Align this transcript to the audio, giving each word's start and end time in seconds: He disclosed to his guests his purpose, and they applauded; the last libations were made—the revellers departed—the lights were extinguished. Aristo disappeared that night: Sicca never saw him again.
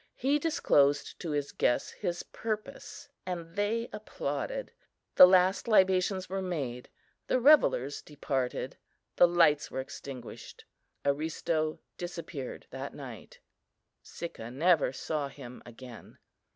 He 0.15 0.39
disclosed 0.39 1.19
to 1.19 1.29
his 1.29 1.51
guests 1.51 1.91
his 1.91 2.23
purpose, 2.23 3.07
and 3.23 3.55
they 3.55 3.87
applauded; 3.93 4.71
the 5.13 5.27
last 5.27 5.67
libations 5.67 6.27
were 6.27 6.41
made—the 6.41 7.39
revellers 7.39 8.01
departed—the 8.01 9.27
lights 9.27 9.69
were 9.69 9.79
extinguished. 9.79 10.65
Aristo 11.05 11.77
disappeared 11.99 12.65
that 12.71 12.95
night: 12.95 13.41
Sicca 14.01 14.49
never 14.49 14.91
saw 14.91 15.27
him 15.27 15.61
again. 15.67 16.17